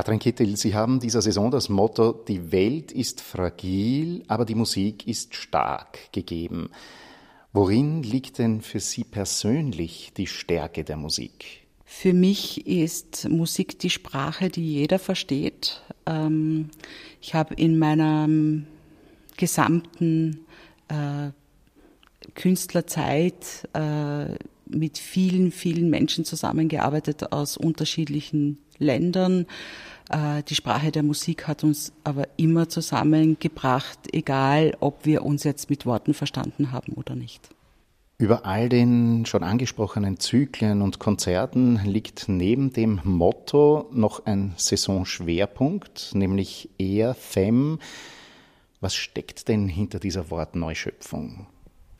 [0.00, 5.06] Katrin Kittel, Sie haben dieser Saison das Motto, die Welt ist fragil, aber die Musik
[5.06, 6.70] ist stark gegeben.
[7.52, 11.66] Worin liegt denn für Sie persönlich die Stärke der Musik?
[11.84, 15.82] Für mich ist Musik die Sprache, die jeder versteht.
[16.06, 16.70] Ähm,
[17.20, 18.26] ich habe in meiner
[19.36, 20.46] gesamten
[20.88, 21.28] äh,
[22.34, 24.34] Künstlerzeit äh,
[24.74, 29.46] mit vielen, vielen Menschen zusammengearbeitet aus unterschiedlichen Ländern.
[30.10, 35.70] Äh, die Sprache der Musik hat uns aber immer zusammengebracht, egal ob wir uns jetzt
[35.70, 37.50] mit Worten verstanden haben oder nicht.
[38.18, 46.10] Über all den schon angesprochenen Zyklen und Konzerten liegt neben dem Motto noch ein Saisonschwerpunkt,
[46.12, 47.78] nämlich eher Femme.
[48.80, 51.46] Was steckt denn hinter dieser Wortneuschöpfung?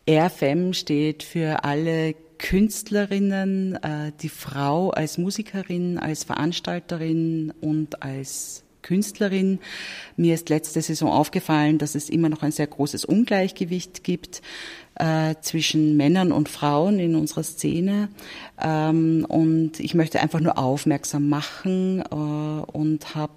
[0.06, 9.58] RFM steht für alle Künstlerinnen, äh, die Frau als Musikerin, als Veranstalterin und als Künstlerin.
[10.16, 14.40] Mir ist letzte Saison aufgefallen, dass es immer noch ein sehr großes Ungleichgewicht gibt
[14.94, 18.08] äh, zwischen Männern und Frauen in unserer Szene.
[18.60, 23.34] Ähm, und ich möchte einfach nur aufmerksam machen äh, und habe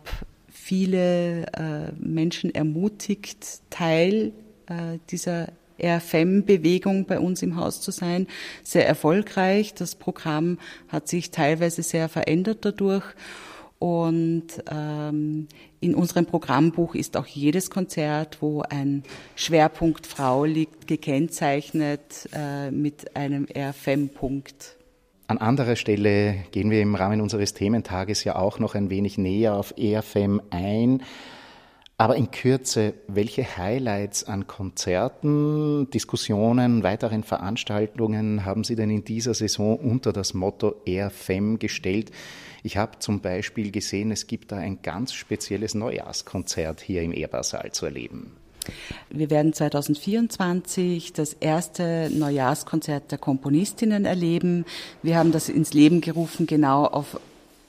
[0.49, 4.31] viele Menschen ermutigt, Teil
[5.11, 5.49] dieser
[5.81, 8.27] RFM-Bewegung bei uns im Haus zu sein.
[8.63, 9.73] Sehr erfolgreich.
[9.73, 10.57] Das Programm
[10.87, 13.05] hat sich teilweise sehr verändert dadurch.
[13.79, 15.47] Und ähm,
[15.81, 19.03] in unserem Programmbuch ist auch jedes Konzert, wo ein
[19.35, 24.77] Schwerpunkt Frau liegt, gekennzeichnet äh, mit einem RFM-Punkt.
[25.27, 29.55] An anderer Stelle gehen wir im Rahmen unseres Thementages ja auch noch ein wenig näher
[29.55, 31.01] auf EFM ein.
[32.03, 39.33] Aber in Kürze, welche Highlights an Konzerten, Diskussionen, weiteren Veranstaltungen haben Sie denn in dieser
[39.33, 42.11] Saison unter das Motto EFM gestellt?
[42.61, 47.71] Ich habe zum Beispiel gesehen, es gibt da ein ganz spezielles Neujahrskonzert hier im Ehrbarsaal
[47.71, 48.35] zu erleben.
[49.09, 54.65] Wir werden 2024 das erste Neujahrskonzert der Komponistinnen erleben.
[55.03, 57.17] Wir haben das ins Leben gerufen, genau auf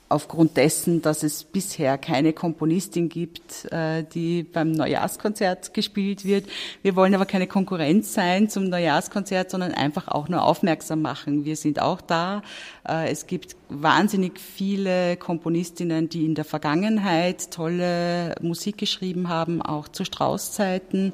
[0.07, 6.45] aufgrund dessen, dass es bisher keine Komponistin gibt, äh, die beim Neujahrskonzert gespielt wird.
[6.83, 11.43] Wir wollen aber keine Konkurrenz sein zum Neujahrskonzert, sondern einfach auch nur aufmerksam machen.
[11.43, 12.43] Wir sind auch da.
[12.87, 19.87] Äh, es gibt wahnsinnig viele Komponistinnen, die in der Vergangenheit tolle Musik geschrieben haben, auch
[19.87, 21.13] zu Straußzeiten.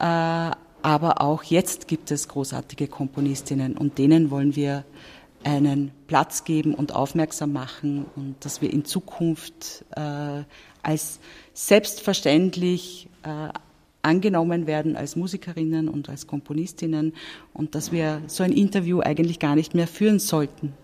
[0.00, 0.50] Äh,
[0.84, 4.84] aber auch jetzt gibt es großartige Komponistinnen und denen wollen wir
[5.44, 10.42] einen Platz geben und aufmerksam machen und dass wir in Zukunft äh,
[10.82, 11.20] als
[11.52, 13.48] selbstverständlich äh,
[14.02, 17.14] angenommen werden als Musikerinnen und als Komponistinnen
[17.52, 20.74] und dass wir so ein Interview eigentlich gar nicht mehr führen sollten.